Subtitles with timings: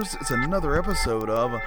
[0.00, 0.20] creepers?
[0.20, 1.60] It's another episode of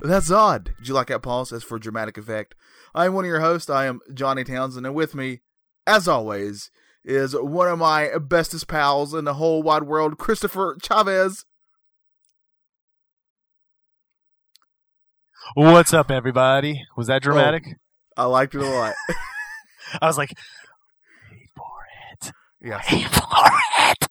[0.00, 0.72] That's Odd.
[0.78, 1.50] Did you like that pause?
[1.50, 2.54] That's for dramatic effect.
[2.94, 3.70] I am one of your hosts.
[3.70, 5.40] I am Johnny Townsend, and with me,
[5.86, 6.70] as always,
[7.04, 11.44] is one of my bestest pals in the whole wide world, Christopher Chavez.
[15.54, 16.82] What's up, everybody?
[16.96, 17.64] Was that oh, dramatic?
[18.16, 18.94] I liked it a lot.
[20.02, 20.32] I was like,
[21.30, 21.64] wait for
[22.12, 22.32] it.
[22.60, 23.22] yeah, Wait for
[23.90, 24.08] it.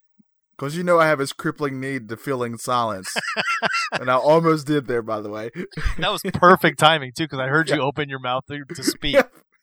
[0.64, 3.14] Because you know I have this crippling need to fill in silence,
[3.92, 5.02] and I almost did there.
[5.02, 5.50] By the way,
[5.98, 9.18] That was perfect timing too, because I heard you open your mouth to, to speak.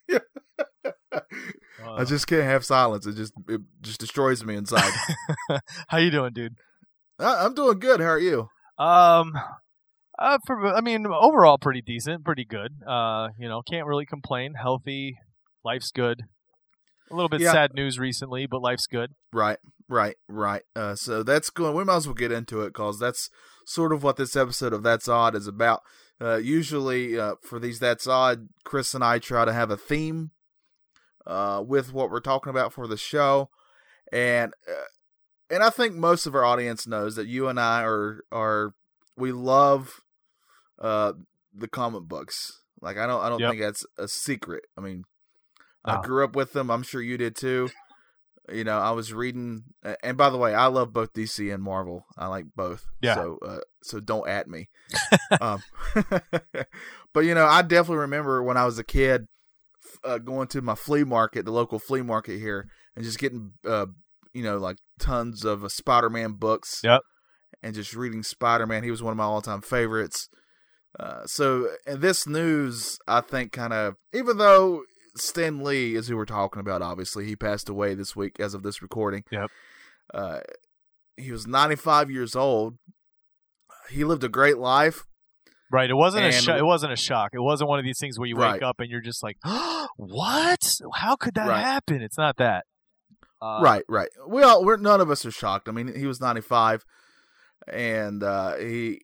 [0.08, 0.18] Yeah.
[1.12, 3.06] Uh, I just can't have silence.
[3.06, 4.92] It just it just destroys me inside.
[5.88, 6.54] how you doing, dude?
[7.18, 8.00] I, I'm doing good.
[8.00, 8.48] How are you?
[8.78, 9.32] Um,
[10.18, 12.72] uh, for, I mean, overall, pretty decent, pretty good.
[12.86, 14.54] Uh, you know, can't really complain.
[14.54, 15.16] Healthy,
[15.64, 16.22] life's good.
[17.11, 17.53] A little bit Yeah.
[17.53, 19.11] sad news recently, but life's good.
[19.33, 19.58] Right,
[19.89, 20.62] right, right.
[20.77, 21.75] Uh, so that's going.
[21.75, 23.28] We might as well get into it because that's
[23.66, 25.81] sort of what this episode of That's Odd is about.
[26.20, 30.31] Uh, usually, uh, for these That's Odd, Chris and I try to have a theme
[31.27, 33.50] uh, with what we're talking about for the show,
[34.12, 34.84] and uh,
[35.50, 38.75] and I think most of our audience knows that you and I are are
[39.16, 40.00] we love
[40.78, 41.14] uh,
[41.55, 42.61] the comic books.
[42.81, 43.50] Like I don't I don't Yep.
[43.50, 44.64] think that's a secret.
[44.77, 45.05] I mean,
[45.84, 46.70] I grew up with them.
[46.70, 47.70] I'm sure you did too.
[48.52, 49.64] You know, I was reading,
[50.02, 52.04] and by the way, I love both DC and Marvel.
[52.18, 52.84] I like both.
[53.00, 53.14] Yeah.
[53.14, 54.68] So, uh, so don't at me.
[55.40, 55.62] um,
[57.14, 59.26] but you know, I definitely remember when I was a kid,
[60.04, 63.86] uh, going to my flea market, the local flea market here, and just getting, uh,
[64.32, 66.80] you know, like tons of uh, Spider-Man books.
[66.82, 67.02] Yep.
[67.62, 68.84] And just reading Spider-Man.
[68.84, 70.28] He was one of my all-time favorites.
[70.98, 74.82] Uh, so, and this news, I think, kind of, even though
[75.16, 76.82] Stan Lee is who we're talking about.
[76.82, 79.25] Obviously, he passed away this week as of this recording.
[79.31, 79.50] Yep.
[80.12, 80.41] Uh,
[81.16, 82.76] he was 95 years old.
[83.91, 85.04] He lived a great life.
[85.72, 85.88] Right.
[85.91, 87.31] It wasn't a sho- it wasn't a shock.
[87.32, 88.62] It wasn't one of these things where you wake Right.
[88.62, 89.37] up and you're just like,
[89.97, 90.78] "What?
[90.94, 91.60] How could that Right.
[91.60, 92.65] happen?" It's not that.
[93.43, 94.09] Uh, right, right.
[94.28, 95.69] We all, we're none of us are shocked.
[95.69, 96.84] I mean, he was 95,
[97.72, 99.00] and uh, he,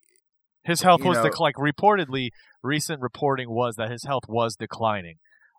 [0.64, 2.30] His health was know- dec- like reportedly
[2.62, 5.16] recent reporting was that his health was declining.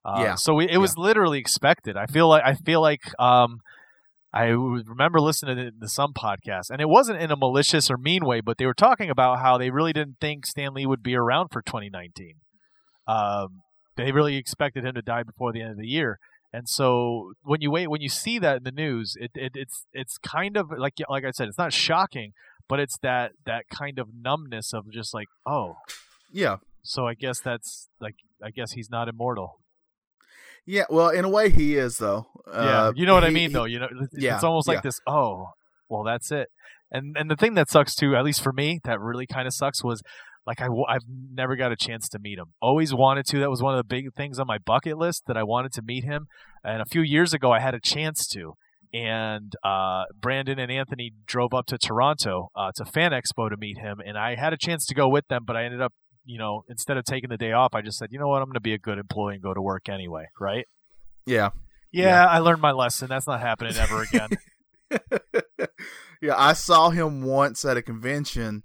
[0.07, 0.35] Uh, Yeah.
[0.35, 1.97] So we, it was literally expected.
[1.97, 3.59] I feel like I feel like um,
[4.33, 8.25] I remember listening to, to some podcast, and it wasn't in a malicious or mean
[8.25, 11.15] way, but they were talking about how they really didn't think Stan Lee would be
[11.15, 12.35] around for 2019.
[13.07, 13.61] Um,
[13.97, 16.19] they really expected him to die before the end of the year.
[16.53, 19.85] And so when you wait, when you see that in the news, it, it it's
[19.91, 22.31] it's kind of like like I said, it's not shocking,
[22.69, 25.75] but it's that that kind of numbness of just like, oh,
[26.31, 29.59] yeah, so I guess that's like I guess he's not immortal.
[30.67, 30.83] Yeah.
[30.89, 32.27] Well, in a way, he is though.
[32.47, 32.53] yeah,
[32.87, 33.65] Uh, you know what I mean, he- though.
[33.65, 34.75] You know, it's- yeah, it's almost yeah.
[34.75, 34.99] like this.
[35.07, 35.47] Oh,
[35.89, 36.49] well, that's it.
[36.91, 39.53] And and the thing that sucks too, at least for me, that really kind of
[39.53, 40.01] sucks was
[40.45, 42.53] like I, I've never got a chance to meet him.
[42.61, 43.39] Always wanted to.
[43.39, 45.81] That was one of the big things on my bucket list that I wanted to
[45.81, 46.27] meet him.
[46.63, 48.53] And a few years ago, I had a chance to.
[48.93, 53.77] And uh, Brandon and Anthony drove up to Toronto uh, to Fan Expo to meet
[53.79, 55.91] him, and I had a chance to go with them, but I ended up,
[56.27, 58.47] you know, instead of taking the day off, I just said, you know what, I'm
[58.47, 60.67] going to be a good employee and go to work anyway, right?
[61.25, 61.49] Yeah,
[61.91, 62.25] Yeah, Yeah.
[62.27, 63.07] I learned my lesson.
[63.07, 64.29] That's not happening ever again.
[66.21, 66.35] yeah.
[66.37, 68.63] I saw him once at a convention,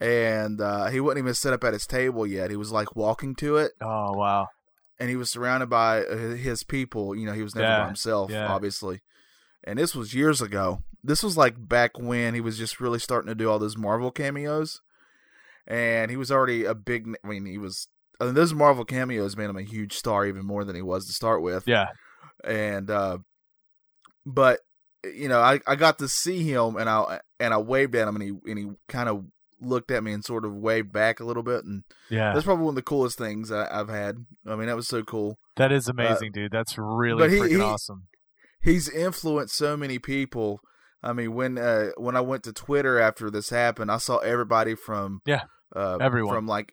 [0.00, 2.50] and uh, he wasn't even set up at his table yet.
[2.50, 4.48] He was like walking to it, oh wow.
[4.98, 7.16] and he was surrounded by uh, his people.
[7.16, 8.46] You know, he was never Yeah, by himself, yeah.
[8.46, 9.00] obviously.
[9.64, 10.82] And this was years ago.
[11.02, 14.10] This was like back when he was just really starting to do all those Marvel
[14.10, 14.80] cameos,
[15.70, 17.06] and he was already a big.
[17.24, 17.88] I mean, he was.
[18.20, 21.06] I mean, those Marvel cameos made him a huge star, even more than he was
[21.06, 21.66] to start with.
[21.66, 21.86] Yeah.
[22.44, 23.18] and uh
[24.26, 24.60] but
[25.04, 28.16] you know I, I got to see him and I and I waved at him
[28.16, 29.24] and he and he kind of
[29.60, 32.32] looked at me and sort of waved back a little bit and Yeah.
[32.32, 34.16] that's probably one of the coolest things I, I've had.
[34.46, 35.38] I mean that was so cool.
[35.56, 36.52] That is amazing, dude.
[36.52, 38.08] That's really uh, but he- freaking he- awesome.
[38.62, 40.60] He's influenced so many people.
[41.02, 44.74] I mean when uh when I went to Twitter after this happened, I saw everybody
[44.74, 45.44] from Yeah,
[45.76, 46.34] uh everyone.
[46.34, 46.72] from like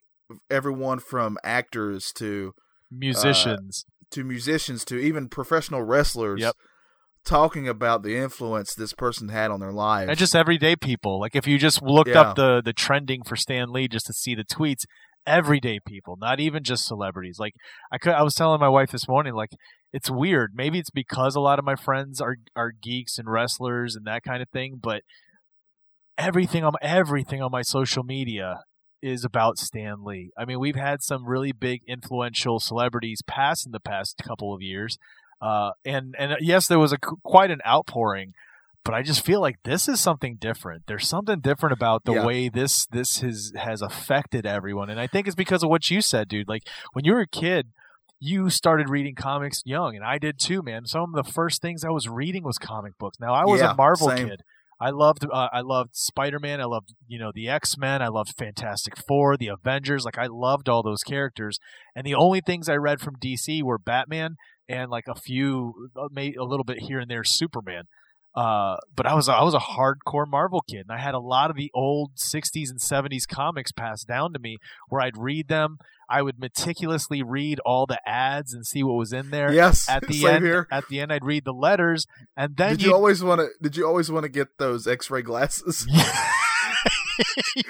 [0.50, 2.54] everyone from actors to
[2.92, 3.86] Musicians.
[4.12, 6.56] to musicians to even professional wrestlers Yep.
[7.26, 10.10] talking about the influence this person had on their lives.
[10.10, 11.20] and just everyday people.
[11.20, 12.22] Like if you just looked Yeah.
[12.22, 14.84] up the the trending for Stan Lee just to see the tweets,
[15.26, 17.38] everyday people, not even just celebrities.
[17.40, 17.54] Like
[17.92, 19.50] I could I was telling my wife this morning like
[19.94, 20.52] it's weird.
[20.54, 24.24] Maybe it's because a lot of my friends are are geeks and wrestlers and that
[24.24, 25.02] kind of thing, but
[26.18, 28.56] everything on everything on my social media
[29.02, 30.32] is about Stan Lee.
[30.38, 34.62] I mean, we've had some really big influential celebrities pass in the past couple of
[34.62, 34.98] years.
[35.42, 38.34] Uh, and and uh, yes, there was a quite an outpouring,
[38.84, 40.84] but I just feel like this is something different.
[40.88, 42.26] There's something different about the Yeah.
[42.26, 46.02] way this this has has affected everyone, and I think it's because of what you
[46.02, 46.48] said, dude.
[46.50, 46.64] Like
[46.94, 47.68] when you were a kid,
[48.20, 50.88] you started reading comics young, and I did too, man.
[50.88, 53.20] Some of the first things I was reading was comic books.
[53.20, 54.30] Now I was Yeah, a Marvel same.
[54.30, 54.42] kid.
[54.80, 56.62] I loved uh, I loved Spider Man.
[56.62, 58.02] I loved you know the X Men.
[58.02, 60.06] I loved Fantastic Four, the Avengers.
[60.06, 61.58] Like I loved all those characters.
[61.96, 64.36] And the only things I read from DC were Batman
[64.70, 67.84] and like a few, uh, a little bit here and there Superman.
[68.36, 71.50] Uh, but I was I was a hardcore Marvel kid, and I had a lot
[71.50, 74.58] of the old '60s and '70s comics passed down to me,
[74.90, 75.78] where I'd read them.
[76.10, 79.52] I would meticulously read all the ads and see what was in there.
[79.52, 80.68] Yes, At the same end, here.
[80.72, 82.06] at the end, I'd read the letters,
[82.38, 83.50] and then Did you always want to?
[83.62, 85.86] Did you always want to get those X-ray glasses?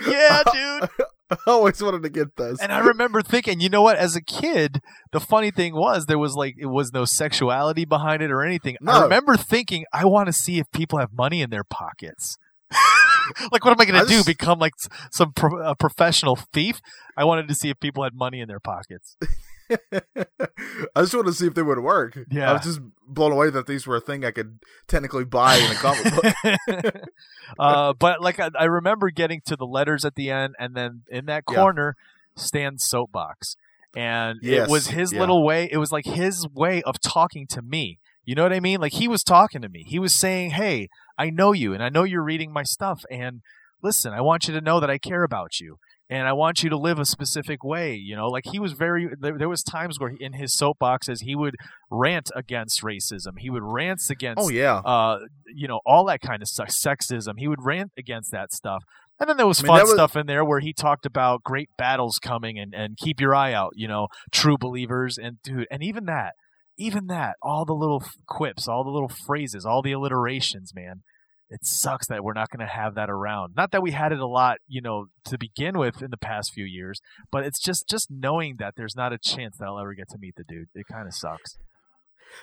[0.07, 0.89] yeah, dude.
[1.31, 2.59] I always wanted to get those.
[2.59, 3.97] And I remember thinking, you know what?
[3.97, 4.81] As a kid,
[5.11, 8.77] the funny thing was there was like it was no sexuality behind it or anything.
[8.87, 12.37] I remember thinking, I want to see if people have money in their pockets.
[13.51, 14.23] like, what am I going to do?
[14.23, 14.73] Become like
[15.11, 16.79] some pro- a professional thief?
[17.15, 19.17] I wanted to see if people had money in their pockets.
[20.95, 22.17] I just wanted to see if they would work.
[22.29, 22.49] Yeah.
[22.49, 25.71] I was just blown away that these were a thing I could technically buy in
[25.71, 26.93] a comic book.
[27.59, 31.03] uh, but like I, I remember getting to the letters at the end, and then
[31.09, 31.55] in that Yeah.
[31.55, 31.95] corner,
[32.35, 33.55] Stan's soapbox,
[33.95, 35.19] and it was his yeah.
[35.19, 35.67] little way.
[35.71, 37.99] It was like his way of talking to me.
[38.25, 38.79] You know what I mean?
[38.81, 39.83] Like he was talking to me.
[39.87, 43.41] He was saying, "Hey, I know you, and I know you're reading my stuff, and
[43.81, 46.69] listen, I want you to know that I care about you." And I want you
[46.69, 48.27] to live a specific way, you know.
[48.27, 49.09] Like he was very.
[49.19, 51.55] There, there was times where he, in his soapboxes he would
[51.91, 53.37] rant against racism.
[53.37, 55.19] He would rant against oh yeah, uh,
[55.53, 57.33] you know, all that kind of stuff, sexism.
[57.37, 58.83] He would rant against that stuff.
[59.19, 61.43] And then there was I mean, fun was- stuff in there where he talked about
[61.43, 65.17] great battles coming and, and keep your eye out, you know, true believers.
[65.17, 66.33] And dude, and even that,
[66.77, 71.01] even that, all the little quips, all the little phrases, all the alliterations, man.
[71.49, 73.53] It sucks that we're not going to have that around.
[73.55, 76.51] Not that we had it a lot, you know, to begin with in the past
[76.53, 76.99] few years,
[77.31, 80.17] but it's just just knowing that there's not a chance that I'll ever get to
[80.19, 80.67] meet the dude.
[80.75, 81.57] It kind of sucks.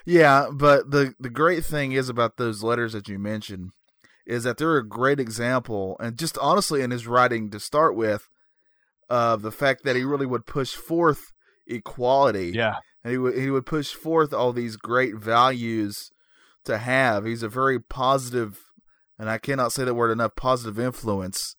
[0.05, 0.47] yeah.
[0.51, 3.71] But the the great thing is about those letters that you mentioned
[4.25, 8.27] is that they're a great example, and just honestly in his writing to start with,
[9.07, 11.31] of the fact that he really would push forth
[11.67, 12.51] equality.
[12.55, 12.77] Yeah.
[13.03, 16.09] and he would he would push forth all these great values
[16.63, 17.25] to have.
[17.25, 18.59] He's a very positive,
[19.19, 20.35] and I cannot say that word enough.
[20.35, 21.55] Positive influence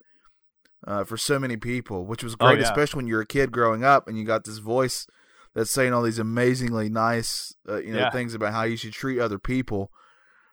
[0.87, 2.65] uh, for so many people, which was Oh, great, yeah.
[2.65, 5.07] especially when you're a kid growing up and you got this voice
[5.55, 8.11] that's saying all these amazingly nice, uh, you know, Yeah.
[8.11, 9.91] things about how you should treat other people.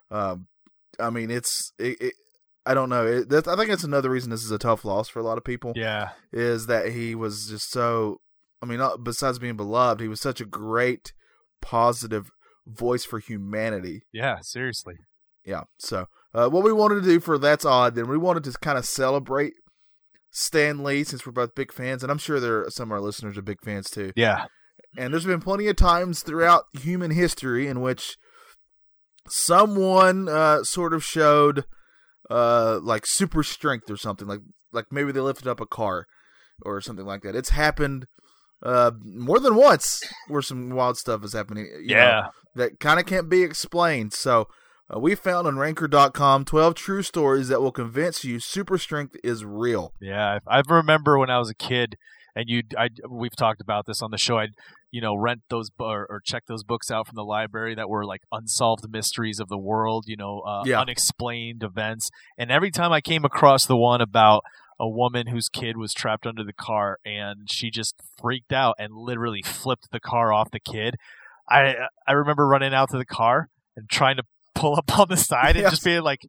[0.10, 0.48] Um,
[1.00, 2.02] I mean, it's it.
[2.02, 2.14] it
[2.66, 3.06] I don't know.
[3.06, 5.38] It, that's, I think that's another reason this is a tough loss for a lot
[5.38, 6.12] of people Yeah.
[6.32, 8.22] is that he was just so
[8.62, 11.12] I mean not, besides being beloved he was such a great
[11.62, 12.32] positive
[12.66, 14.38] voice for humanity Yeah.
[14.42, 14.96] Seriously.
[15.44, 18.52] yeah so uh, what we wanted to do for that's odd then we wanted to
[18.60, 19.54] kind of celebrate
[20.32, 23.02] Stan Lee since we're both big fans and I'm sure there are some of our
[23.02, 24.46] listeners are big fans too Yeah.
[24.98, 28.18] and there's been plenty of times throughout human history in which
[29.30, 31.66] someone uh, sort of showed
[32.30, 34.40] uh, like super strength or something like
[34.72, 36.06] like maybe they lifted up a car
[36.64, 37.36] or something like that.
[37.36, 38.06] It's happened
[38.64, 41.66] uh, more than once where some wild stuff is happening.
[41.86, 42.28] you know, Yeah.
[42.56, 44.14] that kind of can't be explained.
[44.14, 44.48] So
[44.94, 49.44] uh, we found on Ranker.com 12 true stories that will convince you super strength is
[49.46, 49.94] real.
[50.02, 51.96] Yeah, I, I remember when I was a kid,
[52.36, 54.38] and you, I, we've talked about this on the show.
[54.40, 54.56] I'd,
[54.92, 58.06] you know, rent those or, or check those books out from the library that were
[58.06, 60.06] like unsolved mysteries of the world.
[60.08, 60.82] You know, uh, Yeah.
[60.82, 62.10] unexplained events.
[62.38, 64.44] And every time I came across the one about
[64.80, 68.94] a woman whose kid was trapped under the car and she just freaked out and
[68.96, 70.96] literally flipped the car off the kid.
[71.50, 71.76] I
[72.08, 74.24] I remember running out to the car and trying to
[74.56, 75.72] pull up on the side and Yes.
[75.72, 76.22] just being like,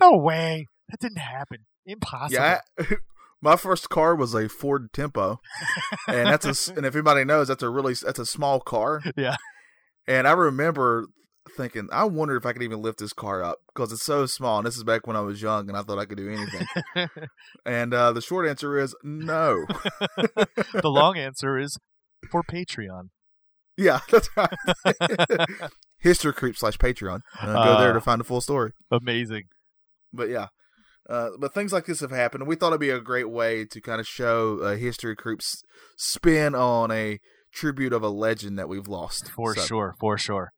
[0.00, 2.60] "No way, that didn't happen, impossible." Yeah.
[3.42, 5.40] My first car was a Ford Tempo,
[6.06, 9.00] and that's a and if anybody knows, that's a really that's a small car.
[9.16, 9.36] Yeah.
[10.06, 11.06] And I remember
[11.56, 14.58] thinking, I wonder if I could even lift this car up because it's so small.
[14.58, 16.66] And this is back when I was young, and I thought I could do anything.
[17.64, 19.64] and uh, the short answer is no.
[20.74, 21.78] the long answer is
[22.30, 23.08] for Patreon.
[23.78, 24.50] yeah, that's right.
[26.00, 27.20] History creep slash Patreon.
[27.40, 28.72] Uh, go there Uh, to find the full story.
[28.90, 29.44] Amazing.
[30.12, 30.48] But yeah.
[31.08, 33.80] Uh, but things like this have happened, we thought it'd be a great way to
[33.80, 35.62] kind of show uh, history creeps
[35.96, 37.18] spin on a
[37.52, 39.30] tribute of a legend that we've lost.
[39.30, 40.52] For So, sure, for sure.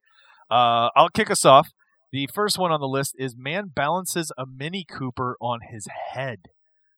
[0.51, 1.69] Uh, I'll kick us off.
[2.11, 6.39] The first one on the list is man balances a Mini Cooper on his head.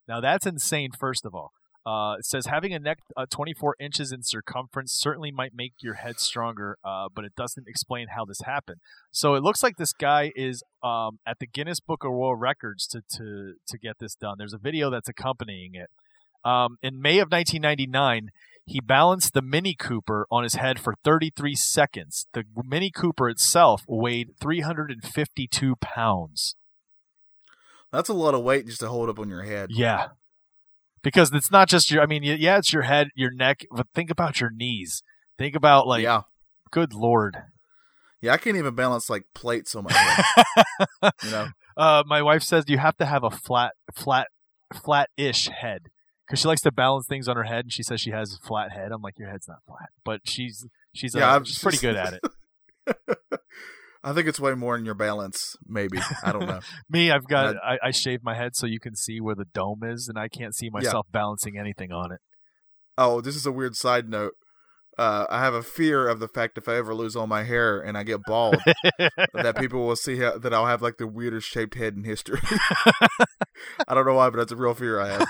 [0.07, 0.89] Now that's insane.
[0.99, 1.51] First of all,
[1.85, 5.95] Uh, it says having a neck uh, 24 inches in circumference certainly might make your
[5.95, 8.79] head stronger, uh, but it doesn't explain how this happened.
[9.11, 12.87] So it looks like this guy is um, at the Guinness Book of World Records
[12.87, 14.35] to to to get this done.
[14.39, 15.89] There's a video that's accompanying it.
[16.43, 18.29] Um, in May of 1999,
[18.65, 22.25] he balanced the Mini Cooper on his head for 33 seconds.
[22.33, 26.55] The Mini Cooper itself weighed 352 pounds.
[27.91, 29.69] That's a lot of weight just to hold up on your head.
[29.71, 30.07] Yeah.
[31.05, 34.09] Because it's not just your, I mean, yeah, it's your head, your neck, but think
[34.09, 35.03] about your knees.
[35.37, 36.21] Think about, like, yeah.
[36.71, 37.37] good Lord.
[38.21, 41.13] Yeah, I can't even balance like plates on my head.
[41.23, 41.47] you know?
[41.77, 44.29] Uh, my wife says you have to have a flat, flat,
[44.73, 45.89] flat-ish head
[46.25, 48.47] because she likes to balance things on her head, and she says she has a
[48.47, 48.91] flat head.
[48.91, 52.13] I'm like, your head's not flat, but she's she's Yeah, uh, she's pretty good at
[52.13, 52.21] it.
[54.07, 55.97] I think it's way more in your balance, maybe.
[56.23, 56.59] I don't know.
[56.89, 59.81] Me, I've got I, I shave my head so you can see where the dome
[59.83, 60.71] is, and I can't see Yeah.
[60.73, 62.19] myself balancing anything on it.
[62.99, 64.33] Oh, this is a weird side note.
[64.97, 67.79] Uh, I have a fear of the fact if I ever lose all my hair
[67.81, 68.61] and I get bald,
[69.33, 72.39] that people will see how, that I'll have like the weirdest shaped head in history.
[73.87, 75.27] I don't know why, but that's a real fear I have.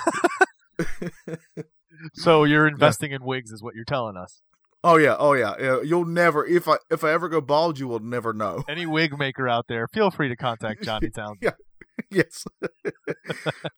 [2.16, 4.42] so you're investing in wigs, is what you're telling us.
[4.88, 5.82] Oh yeah, oh yeah.
[5.84, 8.64] You'll never if I if I ever go bald, you will never know.
[8.70, 11.38] Any wig maker out there, feel free to contact Johnny Town.
[11.42, 11.52] Yeah.
[12.12, 12.46] yes.
[12.62, 12.68] All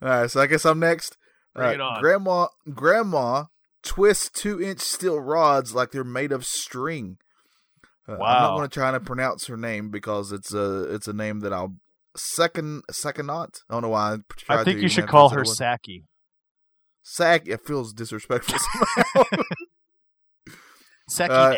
[0.01, 1.15] right, so I guess I'm next.
[1.55, 2.01] Bring Uh, it on.
[2.01, 3.45] Grandma, grandma
[3.83, 7.17] twists two inch steel rods like they're made of string.
[8.05, 11.13] Uh, I'm not going to try to pronounce her name because it's a it's a
[11.13, 11.75] name that I'll
[12.17, 13.59] second second not.
[13.69, 14.13] I don't know why.
[14.13, 15.77] I, tried I think you should call her emphasize that one.
[15.77, 16.03] Saki.
[17.03, 17.47] Sack.
[17.47, 18.59] It feels disrespectful
[21.09, 21.55] Saki Uh,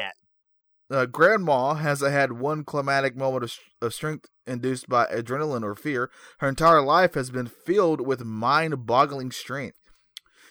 [0.91, 6.09] uh, grandma has had one climatic moment of, of strength induced by adrenaline or fear.
[6.39, 9.77] Her entire life has been filled with mind boggling strength.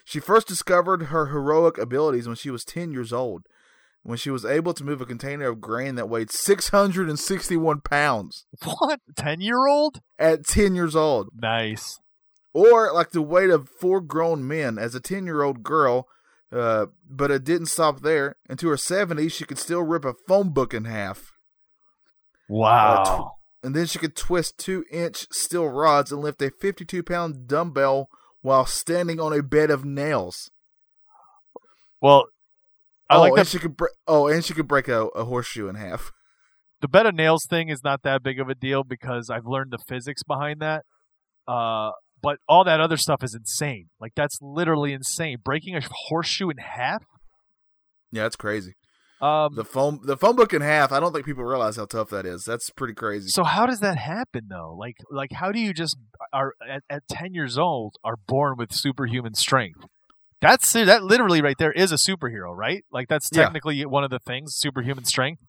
[0.05, 3.43] She first discovered her heroic abilities when she was 10 years old,
[4.02, 9.00] when she was able to move a container of grain that weighed 661 pounds What?
[9.17, 10.00] Ten year old?
[10.19, 11.99] at 10 years old, Nice.
[12.55, 16.07] or like the weight of four grown men as a 10 year old girl.
[16.50, 18.37] Uh, but it didn't stop there.
[18.49, 21.33] Into her 70s, she could still rip a phone book in half.
[22.49, 23.33] Wow.
[23.62, 28.09] and then she could twist two inch steel rods and lift a 52 pound dumbbell
[28.40, 30.50] while standing on a bed of nails.
[32.00, 32.25] well,
[33.11, 35.69] I oh, like that she could bre- oh, and she could break a, a horseshoe
[35.69, 36.12] in half.
[36.81, 39.73] the bed of nails thing is not that big of a deal because I've learned
[39.73, 40.85] the physics behind that.
[41.47, 41.90] Uh,
[42.22, 43.88] but all that other stuff is insane.
[44.00, 45.38] Like that's literally insane.
[45.44, 47.04] Breaking a horseshoe in half.
[48.10, 48.75] Yeah, that's crazy.
[49.20, 50.92] Um, The phone the phone book in half.
[50.92, 52.44] I don't think people realize how tough that is.
[52.44, 53.28] That's pretty crazy.
[53.28, 54.76] so how does that happen though?
[54.78, 55.96] Like, like how do you just
[56.32, 59.80] are at, at ten years old are born with superhuman strength?
[60.40, 62.84] That's that literally right there is a superhero, right?
[62.92, 63.42] Like that's Yeah.
[63.42, 65.42] technically one of the things, superhuman strength.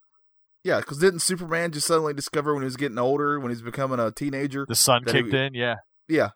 [0.63, 3.99] yeah, because didn't Superman just suddenly discover when he was getting older, when he's becoming
[3.99, 4.65] a teenager?
[4.67, 5.75] The sun That he- kicked in, yeah.
[6.07, 6.29] Yeah,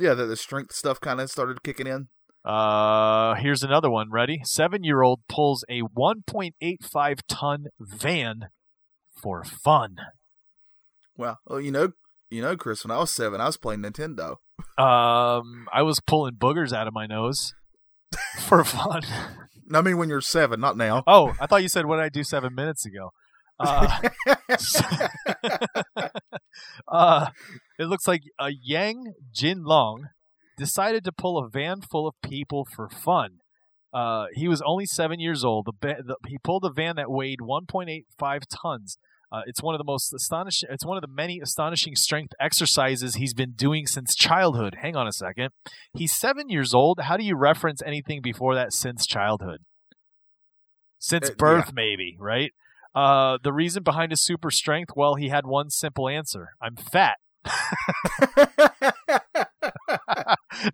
[0.00, 2.08] yeah, that the strength stuff kind of started kicking in.
[2.44, 4.10] Uh, here's another one.
[4.10, 4.40] Ready?
[4.44, 8.48] Seven year old pulls a 1.85 ton van
[9.14, 9.96] for fun.
[11.16, 11.92] Well, well, you know,
[12.30, 14.36] you know, Chris, when I was seven, I was playing Nintendo.
[14.78, 17.52] Um, I was pulling boogers out of my nose
[18.40, 19.02] for fun.
[19.72, 21.04] I mean, when you're seven, not now.
[21.06, 23.10] Oh, I thought you said what did I do seven minutes ago.
[23.58, 24.00] Uh,
[26.88, 27.26] uh,
[27.80, 30.02] it looks like a Yang Jinlong
[30.58, 33.38] decided to pull a van full of people for fun.
[33.92, 35.66] Uh, he was only seven years old.
[35.66, 38.98] The, ba- the he pulled a van that weighed 1.85 tons.
[39.32, 40.68] Uh, it's one of the most astonishing.
[40.72, 44.76] It's one of the many astonishing strength exercises he's been doing since childhood.
[44.82, 45.50] Hang on a second.
[45.94, 47.00] He's seven years old.
[47.02, 49.60] How do you reference anything before that since childhood?
[50.98, 52.50] Since Uh, birth, maybe, right?
[52.94, 56.50] Uh, the reason behind his super strength, well, he had one simple answer.
[56.60, 57.16] I'm fat.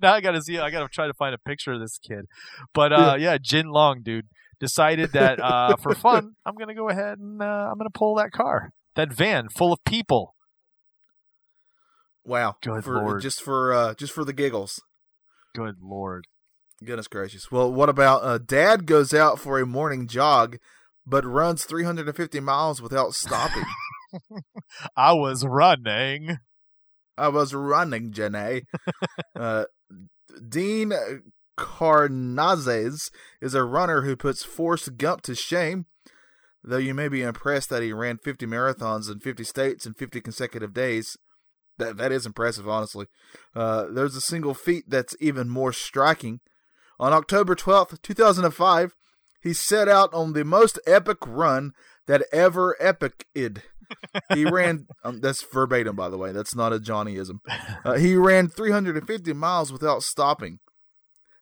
[0.03, 0.59] now I gotta see.
[0.59, 2.27] I gotta try to find a picture of this kid.
[2.75, 4.27] But uh, yeah, Jin Long, dude,
[4.61, 8.33] decided that uh, for fun, I'm gonna go ahead and uh, I'm gonna pull that
[8.33, 10.35] car, that van full of people.
[12.25, 13.23] wow, Good for, lord.
[13.23, 14.81] just for uh, just for the giggles.
[15.55, 16.27] Good lord.
[16.85, 17.51] Goodness gracious.
[17.51, 20.59] Well, what about uh, Dad goes out for a morning jog,
[21.07, 23.65] but runs 350 miles without stopping.
[24.97, 26.37] I was running.
[27.19, 28.63] I was running, Janae.
[29.35, 29.65] uh,
[30.49, 30.93] Dean
[31.59, 35.87] Karnazes is a runner who puts Forrest Gump to shame.
[36.63, 40.21] Though you may be impressed that he ran 50 marathons in 50 states in 50
[40.21, 41.17] consecutive days.
[41.79, 43.07] That that is impressive, honestly.
[43.55, 46.41] Uh, there's a single feat that's even more striking.
[46.99, 48.95] On October 12th, 2005,
[49.43, 51.73] he set out on the most epic run
[52.07, 53.61] that ever epiced.
[54.33, 56.33] He ran, um, that's verbatim, by the way.
[56.33, 57.41] That's not a Johnnyism.
[57.85, 60.59] Uh, he ran 350 miles without stopping.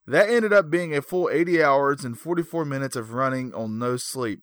[0.06, 3.96] That ended up being a full 80 hours and 44 minutes of running on no
[3.96, 4.40] sleep.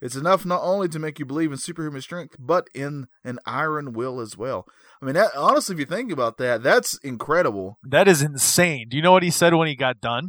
[0.00, 3.92] It's enough not only to make you believe in superhuman strength, but in an iron
[3.92, 4.66] will as well.
[5.00, 7.78] I mean, that, honestly, if you think about that, that's incredible.
[7.82, 8.88] That is insane.
[8.90, 10.28] Do you know what he said when he got done?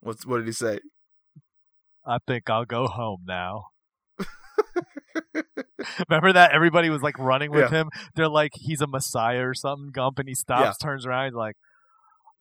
[0.00, 0.80] What's what did he say?
[2.04, 3.66] I think I'll go home now.
[6.08, 7.90] Remember that everybody was like running with him.
[8.14, 9.90] They're like he's a messiah or something.
[9.92, 11.56] Gump and he stops, turns around, he's like,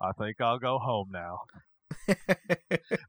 [0.01, 1.39] "I think I'll go home now."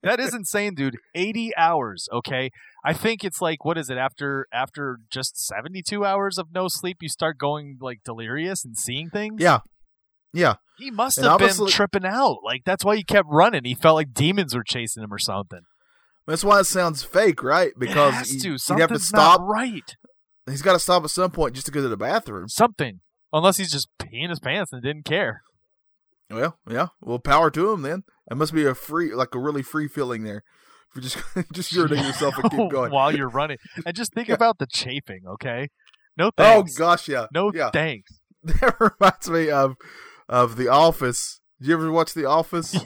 [0.03, 0.97] that is insane, dude.
[1.15, 2.51] 80 hours, okay?
[2.85, 6.99] I think it's like what is it after after just 72 hours of no sleep
[7.01, 9.41] you start going like delirious and seeing things?
[9.41, 9.61] Yeah.
[10.33, 10.55] Yeah.
[10.79, 12.39] He must have been tripping out.
[12.45, 13.65] Like that's why he kept running.
[13.65, 15.61] He felt like demons were chasing him or something.
[16.27, 17.73] That's why it sounds fake, right?
[17.77, 18.51] Because it has he- to.
[18.53, 19.41] he'd have to stop.
[19.41, 19.97] not right.
[20.49, 22.49] He's got to stop at some point just to go to the bathroom.
[22.49, 23.01] Something.
[23.33, 25.43] Unless he's just peeing his pants and didn't care.
[26.31, 26.89] Well, yeah.
[27.01, 28.05] Well, power to him then.
[28.31, 30.43] It must be a free, like a really free feeling there.
[30.91, 31.17] For just
[31.53, 32.93] just urinating yourself and keep going.
[32.93, 33.59] while you're running.
[33.87, 34.35] And just think Yeah.
[34.35, 35.69] about the chafing, okay?
[36.17, 36.75] No oh, thanks.
[36.77, 37.27] oh gosh, yeah.
[37.33, 37.71] No yeah.
[37.71, 38.19] thanks.
[38.45, 39.77] That reminds me of
[40.29, 41.41] of The Office.
[41.61, 42.77] Did you ever watch The Office?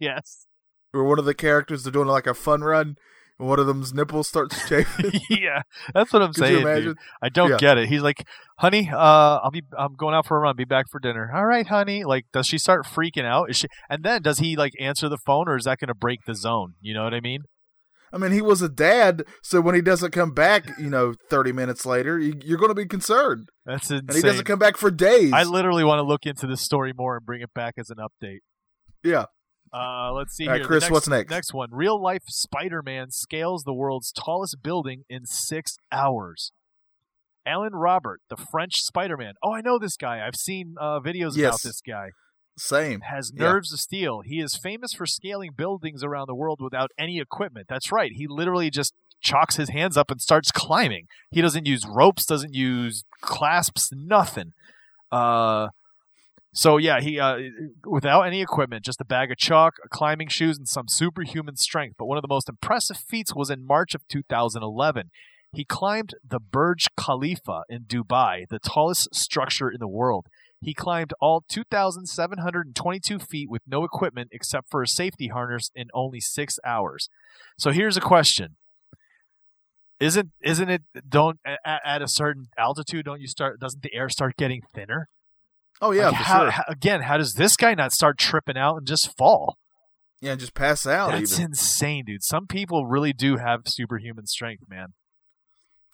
[0.00, 0.46] yes.
[0.92, 2.96] Where one of the characters they're doing like a fun run,
[3.42, 5.12] one of them's nipples starts chafing.
[5.30, 5.62] yeah.
[5.94, 6.64] That's what I'm saying.
[6.64, 6.96] dude.
[7.20, 7.56] I don't Yeah.
[7.58, 7.88] get it.
[7.88, 8.26] He's like,
[8.58, 8.96] "Honey, uh,
[9.42, 10.56] I'll be I'm going out for a run.
[10.56, 12.04] Be back for dinner." All right, honey.
[12.04, 13.50] Like, does she start freaking out?
[13.50, 13.66] Is she?
[13.90, 16.34] And then does he like answer the phone, or is that going to break the
[16.34, 16.74] zone?
[16.80, 17.42] You know what I mean?
[18.14, 21.50] I mean, he was a dad, so when he doesn't come back, you know, thirty
[21.50, 24.04] minutes later, you, you're going to be concerned, That's insane.
[24.08, 25.32] and he doesn't come back for days.
[25.32, 27.96] I literally want to look into this story more and bring it back as an
[27.96, 28.40] update.
[29.02, 29.24] yeah.
[29.72, 30.66] Uh, let's see All right, here.
[30.66, 31.30] Chris, next, what's next?
[31.30, 31.70] Next one.
[31.72, 36.52] Real life Spider Man scales the world's tallest building in six hours.
[37.46, 39.34] Alain Robert, the French Spider Man.
[39.42, 40.24] Oh, I know this guy.
[40.26, 42.10] I've seen uh, videos about this guy.
[42.56, 43.00] Same.
[43.00, 43.44] Has Yeah.
[43.44, 44.20] nerves of steel.
[44.24, 47.66] He is famous for scaling buildings around the world without any equipment.
[47.68, 48.12] That's right.
[48.12, 51.06] He literally just chalks his hands up and starts climbing.
[51.30, 54.52] He doesn't use ropes, doesn't use clasps, nothing.
[55.10, 55.68] Uh,
[56.54, 57.38] so yeah, he uh,
[57.86, 61.96] without any equipment, just a bag of chalk, climbing shoes, and some superhuman strength.
[61.98, 65.10] But one of the most impressive feats was in March of 2011.
[65.54, 70.26] He climbed the Burj Khalifa in Dubai, the tallest structure in the world.
[70.60, 76.20] He climbed all 2,722 feet with no equipment except for a safety harness in only
[76.20, 77.08] six hours.
[77.58, 78.56] So here's a question:
[79.98, 84.10] Isn't isn't it don't at, at a certain altitude don't you start doesn't the air
[84.10, 85.08] start getting thinner?
[85.82, 86.50] Oh yeah, Like, for how, sure.
[86.52, 89.58] how- again, how does this guy not start tripping out and just fall?
[90.20, 91.10] yeah, and just pass out.
[91.10, 92.22] That's even insane, dude.
[92.22, 94.94] Some people really do have superhuman strength, man.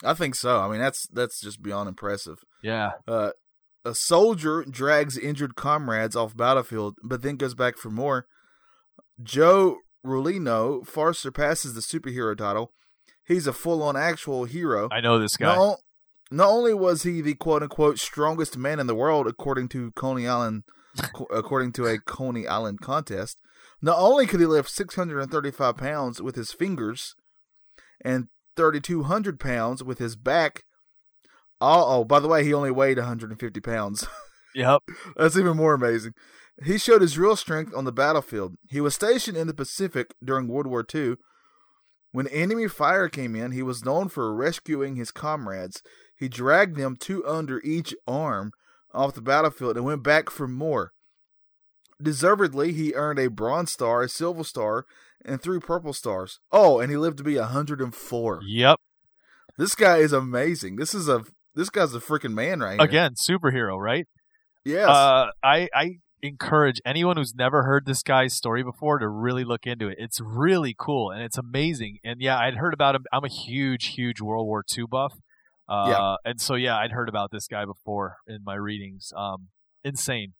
[0.05, 0.61] I think so.
[0.61, 2.37] I mean, that's that's just beyond impressive.
[2.63, 2.93] Yeah.
[3.09, 3.31] Uh,
[3.87, 8.27] a soldier drags injured comrades off battlefield, but then goes back for more.
[9.23, 12.73] Joe Rollino far surpasses the superhero title.
[13.25, 14.89] He's a full-on actual hero.
[14.93, 15.55] I know this guy.
[15.57, 15.79] Not,
[16.31, 20.65] not only was he the quote-unquote strongest man in the world, according to Coney Island,
[21.31, 23.39] according to a Coney Island contest,
[23.81, 27.15] not only could he lift 635 pounds with his fingers
[28.05, 30.65] and 3,200 pounds with his back.
[31.61, 34.07] Oh, oh, by the way, he only weighed 150 pounds.
[34.55, 34.83] Yep.
[35.17, 36.15] That's even more amazing.
[36.65, 38.57] He showed his real strength on the battlefield.
[38.69, 41.15] He was stationed in the Pacific during World War II.
[42.11, 45.83] When enemy fire came in, he was known for rescuing his comrades.
[46.19, 48.53] He dragged them two under each arm
[48.93, 50.93] off the battlefield and went back for more.
[52.01, 54.85] Deservedly, he earned a Bronze Star, a Silver Star,
[55.25, 56.41] and three Purple Stars.
[56.53, 58.41] Oh, and he lived to be 104.
[58.47, 58.81] Yep.
[59.57, 60.77] This guy is amazing.
[60.77, 62.89] This is a this guy's a freaking man right here.
[62.89, 64.07] Again, superhero, right?
[64.65, 64.89] yes.
[64.89, 69.67] Uh, I I encourage anyone who's never heard this guy's story before to really look
[69.67, 69.97] into it.
[69.99, 71.99] It's really cool and it's amazing.
[72.05, 73.05] And yeah, I'd heard about him.
[73.13, 75.15] I'm a huge, huge World War II buff.
[75.69, 76.31] Uh, Yeah.
[76.31, 79.13] And so yeah, I'd heard about this guy before in my readings.
[79.17, 79.49] Um,
[79.85, 80.33] insane.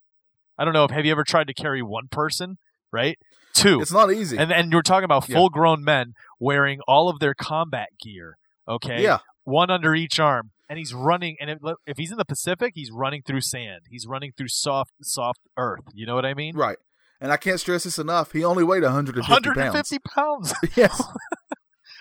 [0.59, 2.59] I don't know if have you ever tried to carry one person,
[2.93, 3.19] right?
[3.55, 3.81] Two.
[3.81, 4.37] it's not easy.
[4.37, 8.37] and and you're talking about full grown men wearing all of their combat gear.
[8.69, 9.03] Okay.
[9.03, 9.19] yeah.
[9.45, 11.37] One under each arm, and he's running.
[11.41, 13.83] And if, if he's in the Pacific, he's running through sand.
[13.89, 15.85] He's running through soft, soft earth.
[15.95, 16.55] You know what I mean?
[16.55, 16.77] Right.
[17.21, 18.33] And I can't stress this enough.
[18.33, 20.53] He only weighed 150, 150 pounds.
[20.53, 20.73] pounds.
[20.77, 21.03] yes.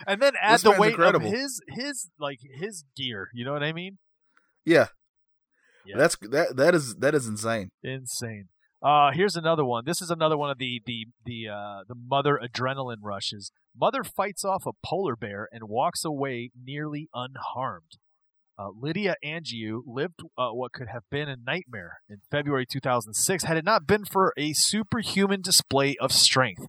[0.06, 1.28] and then add This the weight incredible.
[1.28, 3.30] of his his like his gear.
[3.34, 3.98] You know what I mean?
[4.66, 4.88] Yeah.
[5.86, 5.98] Yeah.
[5.98, 7.70] That's that that is that is insane.
[7.84, 8.50] Insane.
[8.84, 9.86] Uh, here's another one.
[9.86, 13.52] This is another one of the the the uh, the mother adrenaline rushes.
[13.76, 17.98] Mother fights off a polar bear and walks away nearly unharmed.
[18.60, 23.56] Uh, Lydia Angyiou lived uh, what could have been a nightmare in February 2006 had
[23.56, 26.66] it not been for a superhuman display of strength.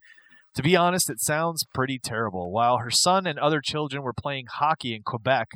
[0.59, 2.51] To be honest, it sounds pretty terrible.
[2.51, 5.53] While her son and other children were playing hockey in Quebec,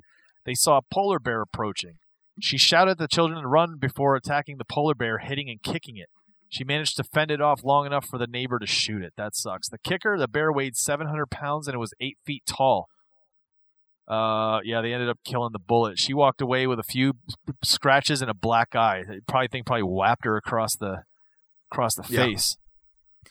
[0.46, 1.96] they saw a polar bear approaching.
[2.40, 5.96] She shouted at the children to run before attacking the polar bear, hitting and kicking
[5.96, 6.06] it.
[6.48, 9.14] She managed to fend it off long enough for the neighbor to shoot it.
[9.16, 9.68] That sucks.
[9.68, 12.86] The kicker, the bear weighed 700 pounds and it was eight feet tall.
[14.06, 15.98] Uh, yeah, they ended up killing the bullet.
[15.98, 17.14] She walked away with a few
[17.64, 19.02] scratches and a black eye.
[19.10, 21.02] I probably think probably whapped her across the
[21.72, 22.24] across the Yeah.
[22.26, 22.56] face.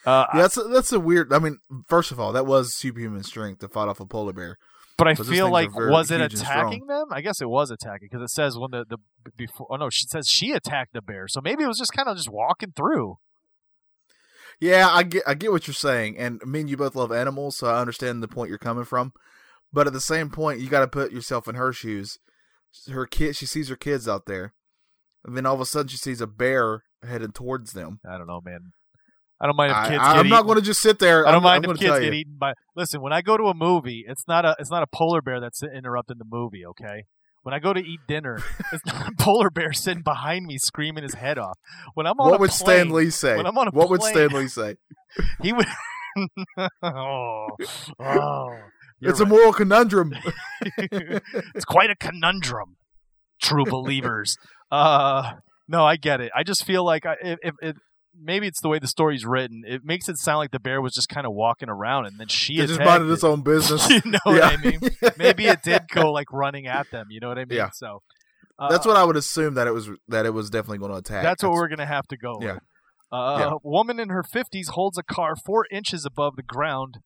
[0.05, 1.31] Uh, Yeah, that's a, that's a weird.
[1.31, 4.57] I mean, first of all, that was superhuman strength to fight off a polar bear.
[4.97, 7.07] But I feel like was it attacking them?
[7.11, 8.97] I guess it was attacking because it says when the the
[9.35, 9.67] before.
[9.71, 11.27] Oh no, she says she attacked the bear.
[11.27, 13.17] So maybe it was just kind of just walking through.
[14.59, 17.57] Yeah, I get I get what you're saying, and me and you both love animals,
[17.57, 19.11] so I understand the point you're coming from.
[19.73, 22.19] But at the same point, you got to put yourself in her shoes.
[22.91, 24.53] Her kid, she sees her kids out there,
[25.25, 28.01] and then all of a sudden she sees a bear headed towards them.
[28.07, 28.73] I don't know, man.
[29.41, 31.27] I don't mind if kids I, am not going to just sit there.
[31.27, 32.53] I don't I'm, mind I'm if kids get eaten by.
[32.75, 35.39] Listen, when I go to a movie, it's not a it's not a polar bear
[35.39, 36.63] that's interrupting the movie.
[36.63, 37.05] Okay,
[37.41, 38.37] when I go to eat dinner,
[38.71, 41.57] it's not a polar bear sitting behind me screaming his head off.
[41.95, 43.35] When I'm on What would plane, Stan Lee say?
[43.35, 44.75] when I'm on a what would plane- Stan Lee say?
[45.41, 45.65] he would.
[46.83, 47.47] oh,
[47.99, 48.57] oh,
[49.01, 50.13] it's a moral conundrum.
[50.77, 52.75] it's quite a conundrum.
[53.41, 54.37] True believers.
[54.69, 55.33] Uh,
[55.67, 56.31] no, I get it.
[56.35, 57.75] I just feel like I, if, if, if
[58.19, 60.93] maybe it's the way the story's written, it makes it sound like the bear was
[60.93, 63.13] just kind of walking around and then she He just minded it.
[63.13, 63.89] its own business.
[63.89, 64.79] you know what I mean?
[65.17, 67.07] Maybe it did go like running at them.
[67.09, 67.57] You know what I mean?
[67.57, 67.69] Yeah.
[67.73, 68.01] So
[68.59, 70.97] uh, That's what I would assume that it was that it was definitely going to
[70.97, 71.23] attack.
[71.23, 72.37] that's what we're gonna have to go.
[72.41, 72.53] Yeah.
[72.53, 72.61] With.
[73.11, 73.49] Uh, Yeah.
[73.53, 76.99] A woman in her fifties holds a car four inches above the ground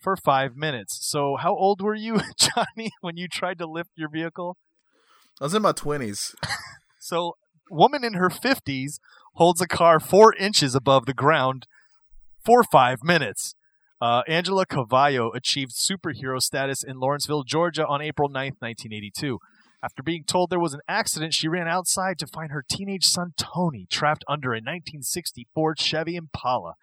[0.00, 0.98] for five minutes.
[1.02, 4.56] So how old were you, Johnny, when you tried to lift your vehicle?
[5.40, 6.34] I was in my twenties.
[6.98, 7.36] So,
[7.70, 8.98] woman in her 50s
[9.34, 11.66] holds a car four inches above the ground
[12.44, 13.54] for five minutes.
[14.00, 19.38] Uh, Angela Cavallo achieved superhero status in Lawrenceville, Georgia on April 9th, 1982.
[19.82, 23.32] After being told there was an accident, she ran outside to find her teenage son
[23.36, 26.74] Tony trapped under a 1960 Ford Chevy Impala.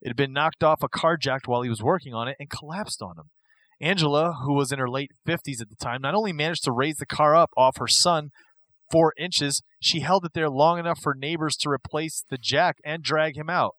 [0.00, 3.02] It had been knocked off a carjacked while he was working on it and collapsed
[3.02, 3.30] on him.
[3.80, 6.96] Angela, who was in her late 50s at the time, not only managed to raise
[6.96, 8.30] the car up off her son
[8.90, 13.02] four inches, she held it there long enough for neighbors to replace the jack and
[13.02, 13.74] drag him out.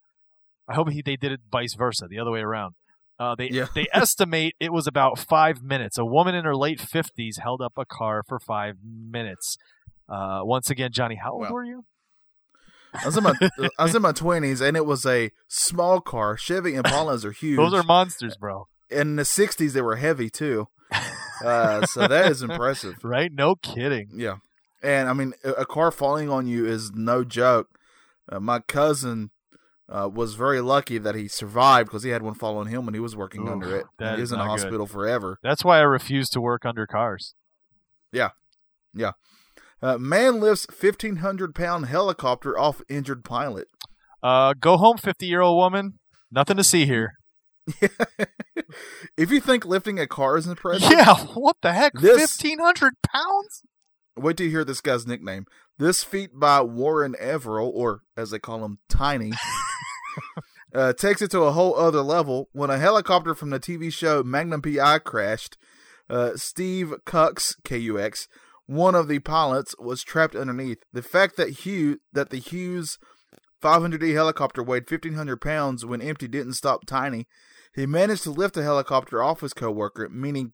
[0.67, 2.75] I hope he, they did it vice versa, the other way around.
[3.19, 3.67] Uh, they Yeah.
[3.75, 5.97] they estimate it was about five minutes.
[5.97, 9.57] A woman in her late 50s held up a car for five minutes.
[10.09, 11.85] Uh, once again, Johnny, how old Well, were you?
[12.93, 13.33] I was in my
[13.79, 16.35] I was in my twenties, and it was a small car.
[16.35, 17.57] Chevy Impalas are huge.
[17.57, 18.67] Those are monsters, bro.
[18.89, 19.71] in the '60s.
[19.71, 20.67] They were heavy too,
[21.45, 22.95] uh, so that is impressive.
[23.03, 23.31] Right?
[23.31, 24.09] No kidding.
[24.13, 24.37] Yeah,
[24.81, 27.69] and I mean, a car falling on you is no joke.
[28.31, 29.31] Uh, my cousin
[29.89, 32.93] uh, was very lucky that he survived because he had one fall on him when
[32.93, 33.85] he was working Oof, under it.
[33.99, 34.61] that he is in a not good.
[34.63, 35.37] hospital forever.
[35.43, 37.33] That's why I refuse to work under cars.
[38.13, 38.29] Yeah,
[38.93, 39.11] yeah.
[39.81, 43.67] Uh, man lifts 1,500 pound helicopter off injured pilot.
[44.23, 45.99] Uh, go home, 50 year old woman.
[46.31, 47.13] Nothing to see here.
[49.17, 51.93] if you think lifting a car is impressive, Yeah, what the heck?
[51.93, 53.63] This- 1,500 pounds?
[54.17, 55.45] Wait till you hear this guy's nickname.
[55.77, 59.31] This feat by Warren Everal, or as they call him, Tiny,
[60.75, 62.49] uh, takes it to a whole other level.
[62.51, 65.57] When a helicopter from the TV show Magnum PI crashed,
[66.09, 68.27] uh, Steve Kux, K-U-X,
[68.65, 70.83] one of the pilots, was trapped underneath.
[70.91, 72.99] The fact that Hugh, that the Hughes
[73.61, 77.27] 500D helicopter weighed 1,500 pounds when empty didn't stop Tiny.
[77.73, 80.51] He managed to lift the helicopter off his coworker, meaning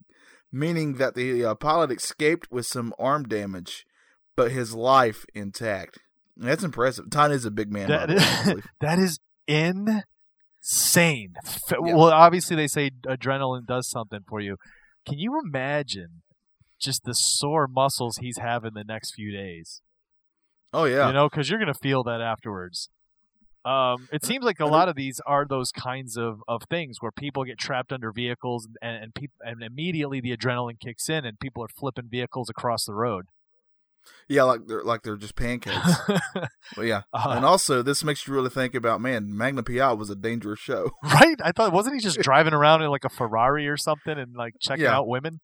[0.51, 3.85] meaning that the uh, pilot escaped with some arm damage,
[4.35, 5.99] but his life intact.
[6.35, 7.09] That's impressive.
[7.09, 7.89] Tiny's a big man.
[7.89, 11.33] That the way, I is, that is insane.
[11.71, 11.77] Yeah.
[11.79, 14.57] Well, obviously they say adrenaline does something for you.
[15.07, 16.21] Can you imagine
[16.79, 19.81] just the sore muscles he's having the next few days?
[20.73, 21.07] oh yeah.
[21.07, 22.89] You know, because you're going to feel that afterwards.
[23.67, 27.11] Um, it seems like a lot of these are those kinds of, of things where
[27.11, 31.39] people get trapped under vehicles and and, peop- and immediately the adrenaline kicks in and
[31.39, 33.25] people are flipping vehicles across the road.
[34.29, 35.95] yeah, like they're like they're just pancakes.
[36.75, 37.01] but yeah.
[37.13, 39.35] Uh, and also, this makes you really think about man.
[39.35, 40.91] Magnum PI was a dangerous show.
[41.03, 41.35] right?
[41.43, 44.53] I thought wasn't he just driving around in like a Ferrari or something and like
[44.61, 44.95] checking Yeah.
[44.95, 45.39] out women?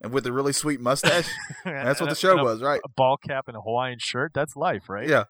[0.00, 1.28] And with a really sweet mustache,
[1.64, 2.80] that's what the show a- was, right?
[2.84, 4.30] A ball cap and a Hawaiian shirt.
[4.32, 5.08] That's life, right?
[5.08, 5.24] Yeah,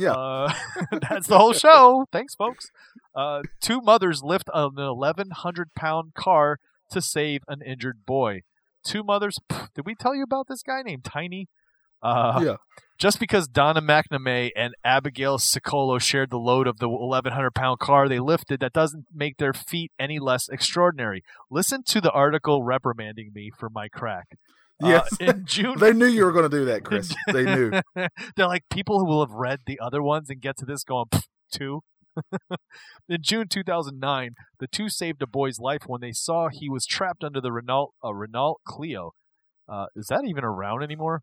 [0.00, 0.12] Yeah.
[0.12, 0.52] Uh,
[1.10, 2.06] that's the whole show.
[2.10, 2.70] Thanks, folks.
[3.14, 6.58] Uh, two mothers lift an 1,100 pound car
[6.90, 8.40] to save an injured boy.
[8.84, 9.38] Two mothers.
[9.50, 11.48] pff, did we tell you about this guy named Tiny?
[12.02, 12.56] Uh, yeah.
[12.98, 18.08] Just because Donna McNamee and Abigail Sicolo shared the load of the 1,100 pound car
[18.08, 21.22] they lifted, that doesn't make their feat any less extraordinary.
[21.50, 24.38] Listen to the article reprimanding me for my crack.
[24.84, 25.08] Uh, Yes.
[25.20, 27.14] in June, they knew you were going to do that, Chris.
[27.32, 27.70] They knew.
[27.94, 31.06] they're like people who will have read the other ones and get to this going
[31.12, 31.82] "Pff, two.
[33.08, 37.22] in June 2009, the two saved a boy's life when they saw he was trapped
[37.22, 39.12] under the Renault a Renault Clio.
[39.68, 41.22] Uh, is that even around anymore?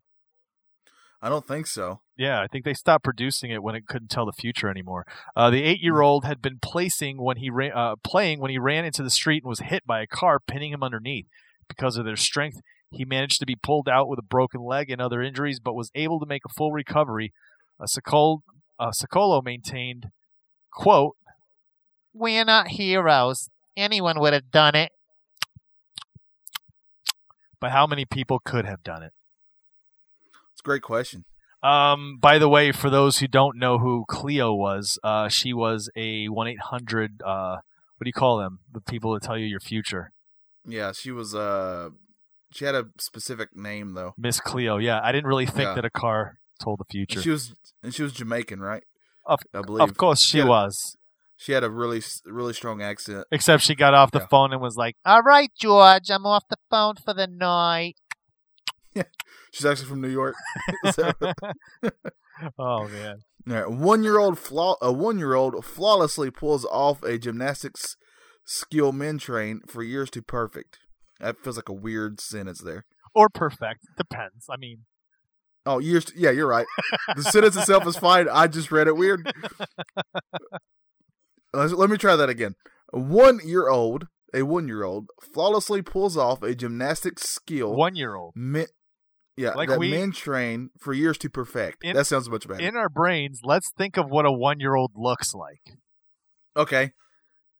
[1.20, 2.00] I don't think so.
[2.16, 5.04] Yeah, I think they stopped producing it when it couldn't tell the future anymore.
[5.34, 9.02] Uh, the eight-year-old had been placing when he ran, uh, playing when he ran into
[9.02, 11.26] the street and was hit by a car, pinning him underneath.
[11.68, 15.00] Because of their strength, he managed to be pulled out with a broken leg and
[15.00, 17.32] other injuries, but was able to make a full recovery.
[17.78, 18.42] Uh, Sokol,
[18.78, 20.10] uh, Sokolo maintained,
[20.72, 21.16] "quote
[22.14, 23.50] We're not heroes.
[23.76, 24.92] Anyone would have done it.
[27.60, 29.12] But how many people could have done it?
[30.52, 31.24] It's a great question.
[31.62, 35.90] Um, by the way, for those who don't know who Cleo was, uh, she was
[35.96, 37.20] a one eight hundred.
[37.24, 37.56] Uh,
[37.96, 38.60] what do you call them?
[38.72, 40.12] The people that tell you your future.
[40.66, 41.34] Yeah, she was.
[41.34, 41.90] Uh,
[42.52, 44.14] she had a specific name though.
[44.18, 44.78] Miss Cleo.
[44.78, 45.74] Yeah, I didn't really think Yeah.
[45.74, 47.22] that a car told the And future.
[47.22, 48.82] she was, and she was Jamaican, right?
[49.26, 49.88] Of- I believe.
[49.88, 50.46] of course, she Yeah.
[50.46, 50.96] was.
[51.36, 53.26] She had a really, really strong accent.
[53.30, 54.26] Except she got off the Yeah.
[54.26, 57.96] phone and was like, All right, George, I'm off the phone for the night.
[58.94, 59.04] Yeah.
[59.52, 60.34] She's actually from New York.
[60.92, 61.12] So-
[62.58, 63.18] "Oh man,
[63.48, 67.96] All right, one-year-old flaw a one-year-old flawlessly pulls off a gymnastics
[68.50, 70.78] skill men train for years to perfect.
[71.20, 72.84] That feels like a weird sentence there.
[73.14, 74.84] or perfect depends." I mean,
[75.66, 76.06] Oh, years.
[76.06, 76.66] To, yeah, you're right.
[77.14, 78.26] The sentence itself is fine.
[78.32, 79.26] I just read it weird.
[81.52, 82.54] Let's- Let me try that again.
[82.92, 87.74] One-year-old, a one-year-old flawlessly pulls off a gymnastic skill.
[87.74, 88.66] one year old Men,
[89.36, 91.84] yeah, Like that we- men train for years to perfect.
[91.84, 92.62] In- that sounds much better.
[92.62, 95.76] in our brains, let's think of what a one year old looks like.
[96.56, 96.92] okay.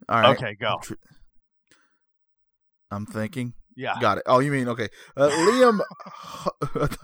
[0.09, 0.37] All right.
[0.37, 0.81] Okay, go.
[2.91, 3.55] I'm thinking.
[3.77, 3.95] Yeah.
[4.01, 4.25] Got it.
[4.27, 4.89] Oh, you mean okay?
[5.17, 5.81] Uh, Liam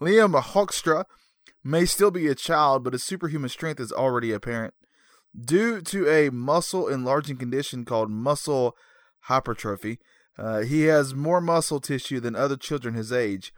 [0.00, 1.04] Liam Hoekstra
[1.64, 4.74] may still be a child, but his superhuman strength is already apparent
[5.38, 8.76] due to a muscle enlarging condition called muscle
[9.22, 9.98] hypertrophy.
[10.38, 13.52] Uh, he has more muscle tissue than other children his age.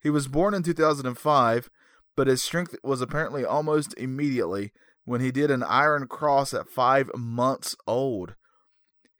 [0.00, 1.68] He was born in 2005,
[2.16, 4.72] but his strength was apparently almost immediately
[5.04, 8.34] when he did an iron cross at five months old.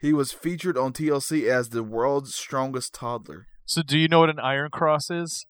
[0.00, 3.46] He was featured on TLC as the world's strongest toddler.
[3.64, 5.46] So, do you know what an iron cross is?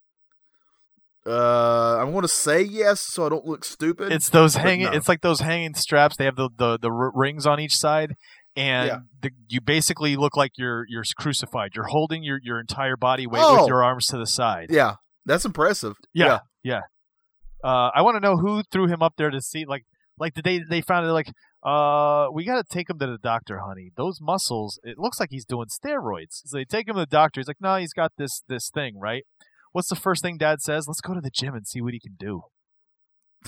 [1.24, 4.10] Uh, I want to say yes, so I don't look stupid.
[4.10, 4.86] It's those hanging.
[4.86, 4.92] no.
[4.92, 6.16] It's like those hanging straps.
[6.16, 8.14] They have the the, the rings on each side,
[8.56, 8.98] and Yeah.
[9.22, 11.70] the, you basically look like you're you're crucified.
[11.76, 13.60] You're holding your your entire body weight Oh.
[13.60, 14.66] with your arms to the side.
[14.70, 15.94] yeah, that's impressive.
[16.12, 16.80] Yeah, yeah.
[17.62, 19.64] Uh, I want to know who threw him up there to see.
[19.64, 19.84] Like,
[20.22, 21.32] like did they they found it like,
[21.64, 23.90] uh, we got to take him to the doctor, honey.
[23.96, 24.78] Those muscles.
[24.84, 26.42] It looks like he's doing steroids.
[26.44, 27.40] So they take him to the doctor.
[27.40, 29.24] He's like, no, he's got this this thing, right?
[29.72, 30.86] What's the first thing Dad says?
[30.86, 32.42] Let's go to the gym and see what he can do.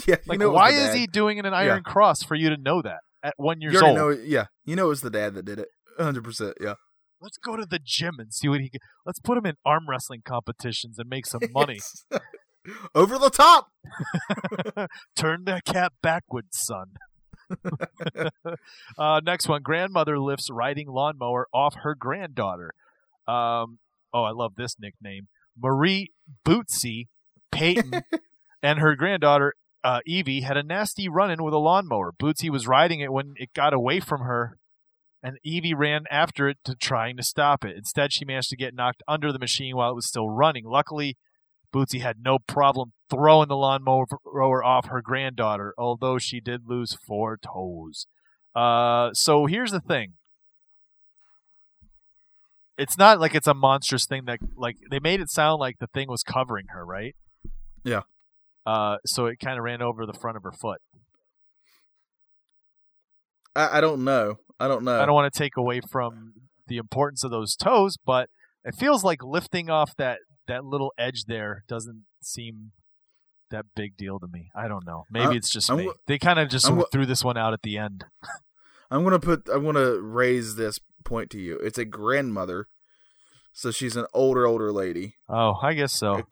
[0.09, 2.83] Yeah, Like, you know why is he doing an iron cross for you to know
[2.83, 3.97] that at one years old?
[3.97, 4.09] know.
[4.09, 5.69] Yeah, you know it was the dad that did it.
[5.99, 6.25] 100.
[6.25, 6.75] percent Yeah.
[7.21, 8.81] Let's go to the gym and see what he can.
[9.07, 11.79] Let's put him in arm wrestling competitions and make some money.
[12.95, 13.71] Over the top.
[15.17, 16.93] Turn that cat backwards, son.
[18.99, 19.63] uh, next one.
[19.63, 22.73] Grandmother lifts riding lawnmower off her granddaughter.
[23.27, 23.79] Um,
[24.13, 25.29] oh, I love this nickname.
[25.61, 26.11] Marie
[26.47, 27.09] Bootsy
[27.53, 28.03] Peyton
[28.63, 32.13] and her granddaughter uh, Evie had a nasty run in with a lawnmower.
[32.13, 34.57] Bootsy was riding it when it got away from her,
[35.23, 37.77] and Evie ran after it to trying to stop it.
[37.77, 40.65] Instead, she managed to get knocked under the machine while it was still running.
[40.65, 41.19] Luckily,
[41.75, 47.37] Bootsy had no problem throwing the lawnmower off her granddaughter, although she did lose four
[47.37, 48.07] toes.
[48.55, 50.13] Uh, so here's the thing.
[52.79, 55.87] It's not like it's a monstrous thing that like they made it sound like the
[55.89, 57.15] thing was covering her, right?
[57.85, 58.03] Yeah.
[58.67, 60.81] Uh, so it kind of ran over the front of her foot.
[63.55, 64.39] I, I don't know.
[64.59, 65.01] I don't know.
[65.01, 66.35] I don't want to take away from
[66.67, 68.29] the importance of those toes, but
[68.65, 72.73] it feels like lifting off that that little edge there doesn't seem
[73.51, 74.51] that big deal to me.
[74.55, 75.05] I don't know.
[75.11, 75.91] Maybe I'm- it's just I'm me.
[76.07, 78.05] they kind of just I'm threw this one out at the end.
[78.91, 79.49] I'm gonna put.
[79.53, 81.59] I'm gonna raise this point to you.
[81.59, 82.67] It's a grandmother,
[83.53, 85.17] so she's an older, older lady.
[85.29, 86.23] Oh, I guess so.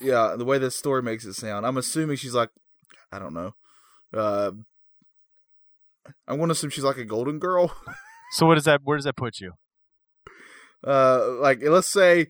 [0.00, 2.50] Yeah, the way this story makes it sound, I'm assuming she's like,
[3.12, 3.52] I don't know,
[4.12, 4.52] Uh,
[6.26, 7.72] I'm gonna assume she's like a golden girl.
[8.32, 8.80] So what does that?
[8.84, 9.52] Where does that put you?
[10.86, 12.26] Uh, like let's say,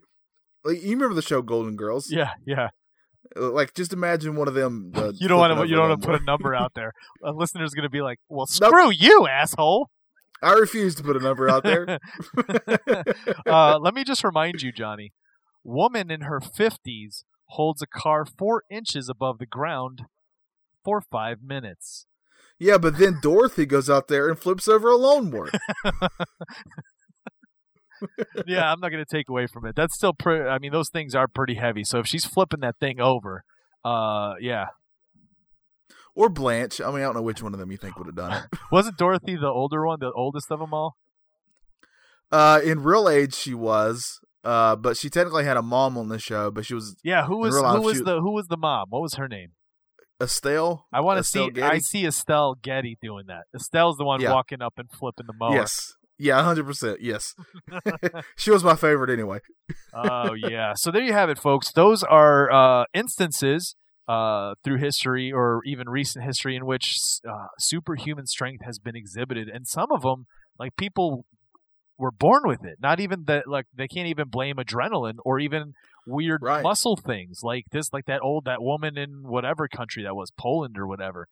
[0.65, 2.11] like, you remember the show Golden Girls?
[2.11, 2.69] Yeah, yeah.
[3.37, 4.93] Uh, Like just imagine one of them.
[4.95, 5.69] Uh, You don't want to.
[5.69, 6.93] You don't want to put a number out there.
[7.25, 8.71] A listener's going to be like, "Well, Nope.
[8.71, 9.91] screw you, asshole."
[10.43, 11.99] I refuse to put a number out there.
[13.47, 15.13] uh, let me just remind you, Johnny.
[15.65, 20.03] Woman in her fifties holds a car four inches above the ground
[20.85, 22.07] for five minutes.
[22.59, 25.51] yeah, but then Dorothy goes out there and flips over a lawnmower.
[28.47, 29.75] Yeah, I'm not going to take away from it.
[29.77, 30.45] That's still pretty.
[30.45, 31.85] I mean, those things are pretty heavy.
[31.85, 33.45] So if she's flipping that thing over,
[33.85, 34.67] uh, yeah,
[36.15, 36.81] or Blanche.
[36.81, 38.59] I mean, I don't know which one of them you think would have done it.
[38.73, 40.97] wasn't Dorothy the older one, the oldest of them all?
[42.31, 44.21] Uh, in real age, she was.
[44.45, 47.39] Uh, but she technically had a mom on the show, but she was Yeah, who
[47.39, 48.87] was who was the who was the mom?
[48.91, 49.53] What was her name?
[50.21, 50.87] Estelle.
[50.93, 51.51] I want to see.
[51.51, 51.63] Getty?
[51.63, 53.45] I see Estelle Getty doing that.
[53.55, 54.33] Estelle's the one Yeah.
[54.33, 55.55] walking up and flipping the mower.
[55.55, 55.95] Yes.
[56.19, 57.01] Yeah, hundred percent.
[57.01, 57.35] Yes.
[58.37, 59.41] she was my favorite anyway.
[59.95, 60.75] oh yeah.
[60.75, 61.73] So there you have it, folks.
[61.73, 63.77] Those are uh, instances
[64.09, 69.49] uh, through history or even recent history in which uh, superhuman strength has been exhibited,
[69.49, 70.27] and some of them,
[70.59, 71.25] like people,
[71.99, 72.77] were born with it.
[72.81, 75.73] Not even that, like they can't even blame adrenaline or even
[76.07, 76.63] weird Right.
[76.63, 80.77] muscle things like this, like that old that woman in whatever country that was, Poland
[80.79, 81.27] or whatever,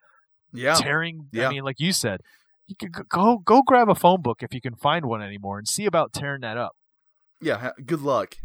[0.52, 0.74] Yeah.
[0.74, 1.28] tearing.
[1.32, 1.46] Yeah.
[1.48, 2.20] I mean, like you said.
[2.68, 5.68] You g- go go grab a phone book if you can find one anymore and
[5.68, 6.72] see about tearing that up.
[7.40, 7.70] Yeah.
[7.84, 8.36] Good luck.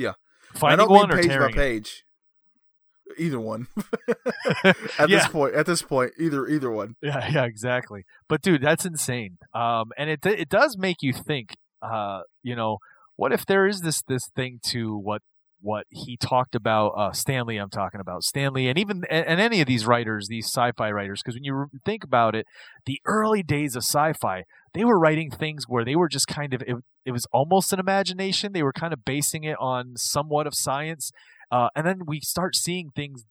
[0.00, 1.56] I Finding one or page by tearing it.
[1.56, 2.04] page.
[3.18, 3.66] Either one.
[4.64, 5.06] at Yeah.
[5.18, 6.94] this point, at this point, either either one.
[7.02, 8.04] Yeah, yeah, exactly.
[8.28, 9.36] But dude, that's insane.
[9.54, 11.54] Um, and it it does make you think.
[11.82, 12.78] Uh, you know,
[13.16, 15.20] what if there is this this thing to what
[15.60, 16.88] what he talked about?
[16.90, 20.28] Uh, Stan Lee, I'm talking about Stan Lee, and even and, any of these writers,
[20.28, 22.46] these sci-fi writers, because when you think about it,
[22.86, 24.44] the early days of sci-fi,
[24.74, 27.80] they were writing things where they were just kind of it, it was almost an
[27.80, 28.52] imagination.
[28.52, 31.10] They were kind of basing it on somewhat of science.
[31.50, 33.24] Uh, and then we start seeing things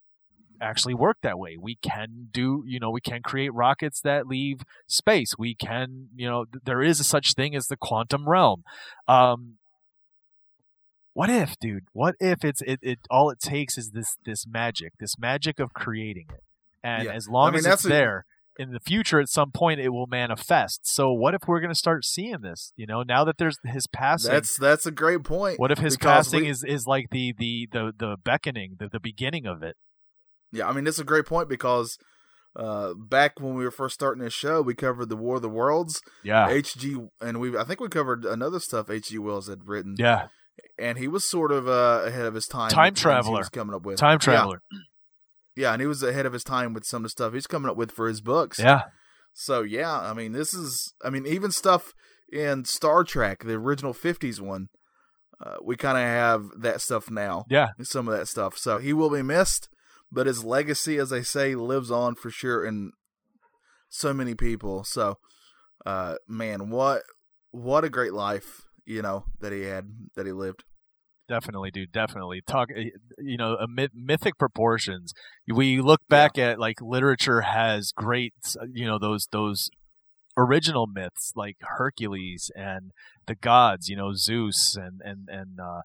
[0.62, 1.56] actually work that way.
[1.60, 5.34] We can do, you know, we can create rockets that leave space.
[5.38, 8.64] We can, you know, th- there is a such thing as the quantum realm.
[9.08, 9.58] Um,
[11.18, 11.86] what if, dude?
[11.94, 13.00] What if it's it, it?
[13.10, 16.44] All it takes is this this magic, this magic of creating it,
[16.84, 17.14] and Yeah.
[17.14, 18.26] as long I mean, as it's a- there.
[18.60, 20.80] In the future, at some point, it will manifest.
[20.88, 22.74] So, what if we're going to start seeing this?
[22.76, 25.60] You know, now that there's his passing, That's that's a great point.
[25.60, 29.00] what if his passing we- is, is like the the the the beckoning, the, the
[29.00, 29.76] beginning of it?
[30.52, 32.00] Yeah, I mean it's a great point because
[32.56, 35.50] uh, back when we were first starting this show, we covered the War of the
[35.50, 36.02] Worlds.
[36.24, 39.20] Yeah, HG, and we I think we covered another stuff H.G.
[39.20, 39.96] Wells had written.
[40.00, 40.30] yeah.
[40.78, 42.70] And he was sort of uh, ahead of his time.
[42.70, 43.44] Time traveler.
[43.52, 44.18] coming up with Time Yeah.
[44.26, 44.62] traveler.
[45.56, 47.70] Yeah, and he was ahead of his time with some of the stuff he's coming
[47.70, 48.60] up with for his books.
[48.60, 48.84] Yeah,
[49.34, 51.94] So yeah, I mean this is I mean even stuff
[52.32, 54.68] in Star Trek, the original '50s one,
[55.44, 57.46] uh, we kind of have that stuff now.
[57.50, 57.70] yeah.
[57.82, 58.58] Some of that stuff.
[58.58, 59.68] So he will be missed,
[60.12, 62.92] but his legacy, as they say, lives on for sure in
[63.90, 64.84] so many people.
[64.84, 65.16] So,
[65.86, 67.02] uh, man, what
[67.52, 70.64] what a great life you know that he had that he lived.
[71.28, 71.92] Definitely, dude.
[71.92, 72.42] Definitely.
[72.48, 75.14] Talk, eh, you know, myth, mythic proportions.
[75.46, 78.34] We look back at like literature has great,
[78.72, 79.70] you know, those those
[80.38, 82.92] original myths like Hercules and
[83.26, 85.82] the gods, you know, Zeus and and and uh,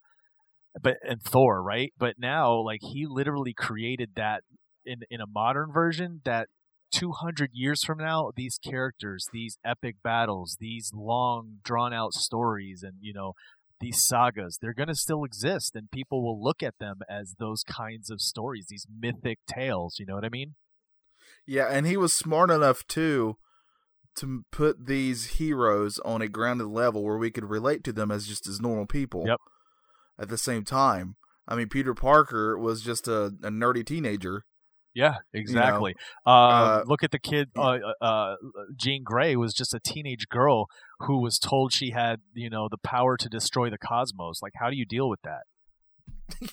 [0.81, 1.93] but and Thor, right?
[1.99, 4.45] But now, like he literally created that
[4.87, 6.49] in in a modern version that
[6.93, 12.95] 200 years from now these characters these epic battles these long drawn out stories and
[13.01, 13.33] you know
[13.81, 17.65] these sagas they're going to still exist and people will look at them as those
[17.65, 20.55] kinds of stories these mythic tales you know what i mean
[21.47, 23.37] Yeah, and he was smart enough too
[24.17, 28.27] to put these heroes on a grounded level where we could relate to them as
[28.27, 29.25] just as normal people.
[29.27, 29.39] Yep.
[30.19, 31.17] At the same time,
[31.49, 34.45] I mean, Peter Parker was just a, a nerdy teenager.
[34.95, 35.95] Yeah exactly
[36.27, 38.35] uh, uh, look at the kid uh, uh, uh,
[38.77, 40.67] jean grey was just a teenage girl
[41.01, 44.69] who was told she had you know the power to destroy the cosmos like how
[44.71, 45.43] do you deal with that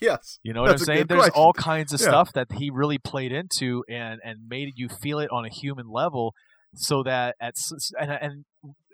[0.02, 0.40] yes.
[0.44, 1.06] You know what I'm saying?
[1.08, 1.42] There's question.
[1.42, 2.08] all kinds of Yeah.
[2.08, 5.88] stuff that he really played into and and made you feel it on a human
[5.90, 6.34] level,
[6.76, 7.56] so that at
[8.00, 8.46] and and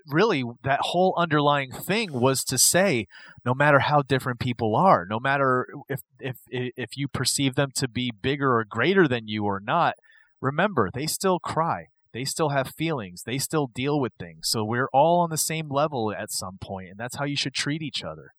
[0.07, 3.07] really that whole underlying thing was to say,
[3.43, 7.87] no matter how different people are, no matter if if if you perceive them to
[7.87, 9.95] be bigger or greater than you or not,
[10.41, 11.87] remember they still cry.
[12.13, 13.23] They still have feelings.
[13.25, 14.47] They still deal with things.
[14.47, 17.53] So we're all on the same level at some point, and that's how you should
[17.53, 18.31] treat each other.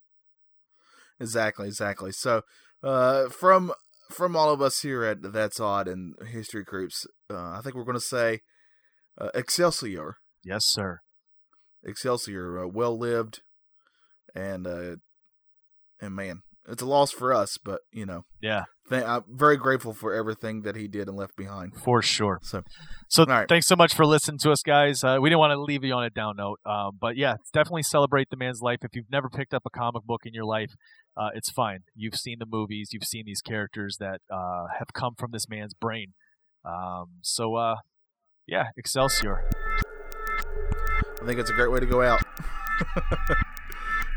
[1.21, 2.13] Exactly, exactly.
[2.13, 2.43] So,
[2.83, 3.73] uh, from
[4.11, 7.85] from all of us here at That's Odd and History Creeps, uh, I think we're
[7.85, 8.41] going to say
[9.19, 10.17] uh, Excelsior.
[10.45, 11.01] Yes, sir.
[11.87, 13.41] Excelsior, uh, well lived,
[14.35, 14.97] and uh,
[16.01, 19.95] and man, it's a loss for us, but you know, Yeah, th- I'm very grateful
[19.95, 21.77] for everything that he did and left behind.
[21.77, 22.41] for sure.
[22.43, 22.63] So,
[23.09, 23.49] So right.
[23.49, 25.05] thanks so much for listening to us, guys.
[25.05, 27.85] Uh, we didn't want to leave you on a down note, um, but yeah, definitely
[27.85, 28.81] celebrate the man's life.
[28.83, 30.73] If you've never picked up a comic book in your life,
[31.17, 31.81] uh, it's fine.
[31.95, 35.73] You've seen the movies, you've seen these characters that uh, have come from this man's
[35.73, 36.15] brain.
[36.65, 37.77] Um, so uh,
[38.47, 39.49] yeah, Excelsior.
[41.21, 42.23] I think it's a great way to go out.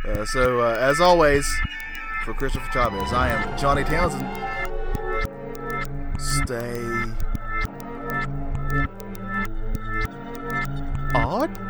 [0.06, 1.48] uh, so, uh, as always,
[2.26, 4.28] for Christopher Chavez, I am Johnny Townsend.
[6.20, 6.84] Stay
[11.16, 11.69] odd.